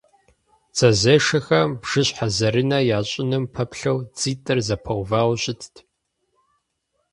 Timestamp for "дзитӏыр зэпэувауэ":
4.15-5.35